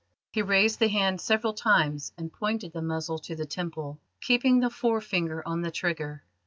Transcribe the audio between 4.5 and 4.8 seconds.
the